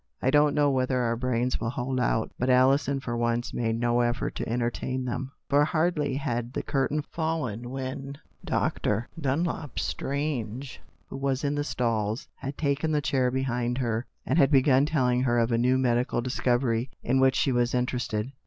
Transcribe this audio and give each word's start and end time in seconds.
"I 0.19 0.31
don't 0.31 0.55
know 0.55 0.71
whether 0.71 1.01
our 1.03 1.15
brains 1.15 1.59
will 1.61 1.69
hold 1.69 1.99
out." 1.99 2.31
But 2.39 2.49
Alison, 2.49 2.99
for 2.99 3.15
one, 3.15 3.43
made 3.53 3.79
no 3.79 3.99
effort 3.99 4.33
to 4.33 4.49
entertain 4.49 5.05
them, 5.05 5.31
for 5.47 5.63
hardly 5.63 6.15
had 6.15 6.53
the 6.53 6.63
curtain 6.63 7.03
fallen 7.11 7.69
when 7.69 8.17
Dr. 8.43 9.09
Dunlop 9.19 9.77
Strange, 9.77 10.81
who 11.05 11.17
was 11.17 11.43
in 11.43 11.53
the 11.53 11.63
stalls, 11.63 12.27
had 12.37 12.57
taken 12.57 12.91
the 12.91 12.99
chair 12.99 13.29
behind 13.29 13.77
her, 13.77 14.07
and 14.25 14.39
had 14.39 14.49
begun 14.49 14.87
telling 14.87 15.21
her 15.21 15.37
of 15.37 15.51
a 15.51 15.57
new 15.59 15.77
medi 15.77 16.03
cal 16.03 16.19
discovery 16.21 16.89
in 17.03 17.19
which 17.19 17.35
she 17.35 17.51
was 17.51 17.75
interested. 17.75 18.31